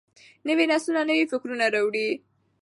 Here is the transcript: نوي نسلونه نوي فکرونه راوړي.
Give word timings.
نوي 0.47 0.65
نسلونه 0.71 1.01
نوي 1.09 1.25
فکرونه 1.31 1.65
راوړي. 1.75 2.09